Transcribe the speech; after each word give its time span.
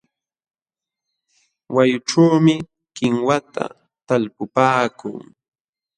Wayqućhuumi 1.75 2.55
kinwata 2.95 3.63
talpupaakuu. 4.07 5.17